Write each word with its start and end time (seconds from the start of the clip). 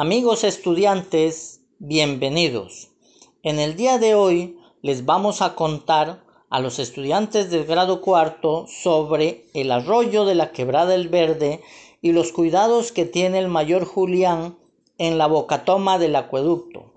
Amigos 0.00 0.44
estudiantes, 0.44 1.60
bienvenidos. 1.80 2.90
En 3.42 3.58
el 3.58 3.74
día 3.74 3.98
de 3.98 4.14
hoy 4.14 4.56
les 4.80 5.04
vamos 5.04 5.42
a 5.42 5.56
contar 5.56 6.22
a 6.50 6.60
los 6.60 6.78
estudiantes 6.78 7.50
del 7.50 7.64
grado 7.64 8.00
cuarto 8.00 8.66
sobre 8.68 9.46
el 9.54 9.72
arroyo 9.72 10.24
de 10.24 10.36
la 10.36 10.52
Quebrada 10.52 10.90
del 10.90 11.08
Verde 11.08 11.62
y 12.00 12.12
los 12.12 12.30
cuidados 12.30 12.92
que 12.92 13.06
tiene 13.06 13.40
el 13.40 13.48
mayor 13.48 13.84
Julián 13.84 14.56
en 14.98 15.18
la 15.18 15.26
bocatoma 15.26 15.98
del 15.98 16.14
acueducto 16.14 16.92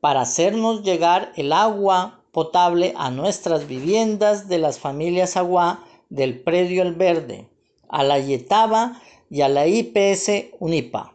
para 0.00 0.22
hacernos 0.22 0.82
llegar 0.82 1.32
el 1.36 1.52
agua 1.52 2.24
potable 2.32 2.94
a 2.96 3.12
nuestras 3.12 3.68
viviendas 3.68 4.48
de 4.48 4.58
las 4.58 4.80
familias 4.80 5.36
Agua 5.36 5.84
del 6.08 6.40
Predio 6.40 6.82
El 6.82 6.94
Verde, 6.94 7.48
a 7.88 8.02
la 8.02 8.18
Yetaba 8.18 9.00
y 9.30 9.42
a 9.42 9.48
la 9.48 9.68
IPS 9.68 10.46
Unipa. 10.58 11.13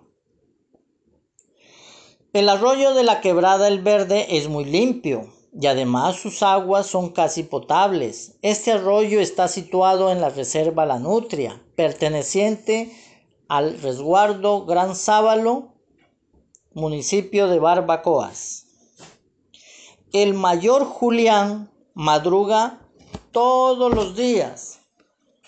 El 2.31 2.47
arroyo 2.47 2.93
de 2.93 3.01
la 3.01 3.21
quebrada 3.21 3.67
El 3.67 3.81
Verde 3.81 4.37
es 4.37 4.49
muy 4.49 4.63
limpio 4.63 5.33
y 5.51 5.65
además 5.65 6.15
sus 6.17 6.43
aguas 6.43 6.85
son 6.85 7.09
casi 7.09 7.41
potables. 7.41 8.37
Este 8.43 8.71
arroyo 8.71 9.19
está 9.19 9.47
situado 9.47 10.11
en 10.11 10.21
la 10.21 10.29
reserva 10.29 10.85
La 10.85 10.99
Nutria, 10.99 11.59
perteneciente 11.75 12.95
al 13.47 13.81
resguardo 13.81 14.67
Gran 14.67 14.95
Sábalo, 14.95 15.73
municipio 16.71 17.47
de 17.47 17.57
Barbacoas. 17.57 18.67
El 20.13 20.35
mayor 20.35 20.85
Julián 20.85 21.71
madruga 21.95 22.79
todos 23.31 23.91
los 23.91 24.15
días 24.15 24.81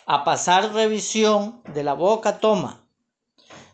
a 0.08 0.24
pasar 0.24 0.74
revisión 0.74 1.62
de 1.76 1.84
la 1.84 1.94
boca 1.94 2.40
toma, 2.40 2.88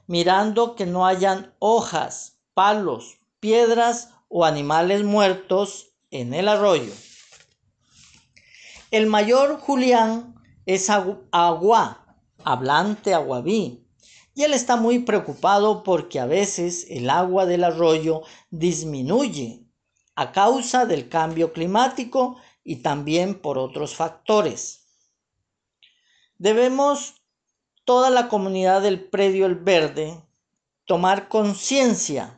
mirando 0.08 0.76
que 0.76 0.86
no 0.86 1.05
hayan 1.05 1.55
hojas 1.60 2.37
palos, 2.58 3.20
piedras 3.40 4.16
o 4.30 4.44
animales 4.44 5.04
muertos 5.04 5.94
en 6.10 6.34
el 6.34 6.48
arroyo. 6.48 6.91
El 8.90 9.05
mayor 9.05 9.60
Julián 9.60 10.34
es 10.66 10.90
agua, 10.90 12.18
hablante 12.44 13.14
aguabí, 13.14 13.86
y 14.34 14.41
él 14.41 14.55
está 14.55 14.76
muy 14.76 14.98
preocupado 14.98 15.84
porque 15.84 16.20
a 16.20 16.26
veces 16.26 16.88
el 16.90 17.12
agua 17.12 17.46
del 17.46 17.64
arroyo 17.64 18.24
disminuye 18.49 19.64
a 20.16 20.32
causa 20.32 20.88
del 20.88 21.10
cambio 21.10 21.54
climático 21.54 22.38
y 22.64 22.77
también 22.77 23.40
por 23.40 23.60
otros 23.60 23.94
factores. 23.94 24.88
Debemos 26.40 27.21
toda 27.86 28.10
la 28.10 28.30
comunidad 28.30 28.82
del 28.82 29.08
predio 29.08 29.46
El 29.46 29.58
Verde 29.58 30.24
tomar 30.86 31.27
conciencia 31.27 32.37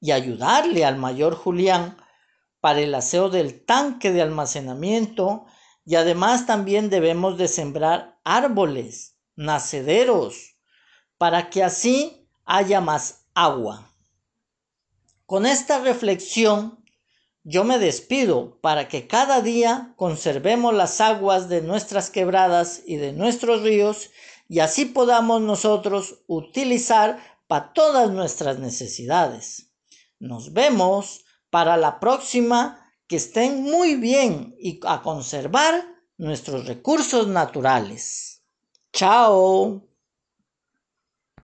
y 0.00 0.12
ayudarle 0.12 0.84
al 0.84 0.96
mayor 0.96 1.34
Julián 1.34 1.96
para 2.60 2.80
el 2.80 2.94
aseo 2.94 3.30
del 3.30 3.64
tanque 3.64 4.12
de 4.12 4.22
almacenamiento 4.22 5.46
y 5.84 5.94
además 5.94 6.46
también 6.46 6.90
debemos 6.90 7.38
de 7.38 7.48
sembrar 7.48 8.18
árboles, 8.24 9.16
nacederos, 9.36 10.56
para 11.16 11.50
que 11.50 11.62
así 11.62 12.28
haya 12.44 12.80
más 12.80 13.24
agua. 13.34 13.90
Con 15.26 15.46
esta 15.46 15.78
reflexión 15.78 16.84
yo 17.44 17.64
me 17.64 17.78
despido 17.78 18.60
para 18.60 18.88
que 18.88 19.06
cada 19.06 19.40
día 19.40 19.94
conservemos 19.96 20.74
las 20.74 21.00
aguas 21.00 21.48
de 21.48 21.62
nuestras 21.62 22.10
quebradas 22.10 22.82
y 22.86 22.96
de 22.96 23.12
nuestros 23.12 23.62
ríos 23.62 24.10
y 24.48 24.60
así 24.60 24.84
podamos 24.84 25.40
nosotros 25.40 26.22
utilizar 26.26 27.18
para 27.46 27.72
todas 27.72 28.10
nuestras 28.10 28.58
necesidades. 28.58 29.67
Nos 30.18 30.52
vemos 30.52 31.24
para 31.50 31.76
la 31.76 32.00
próxima. 32.00 32.84
Que 33.08 33.16
estén 33.16 33.62
muy 33.62 33.94
bien 33.94 34.54
y 34.60 34.80
a 34.86 35.00
conservar 35.00 35.82
nuestros 36.18 36.66
recursos 36.66 37.26
naturales. 37.26 38.44
Chao. 38.92 39.88